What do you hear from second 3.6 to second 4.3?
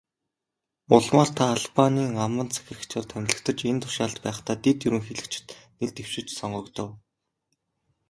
энэ тушаалд